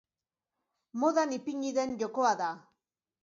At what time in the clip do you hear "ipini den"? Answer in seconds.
1.37-1.95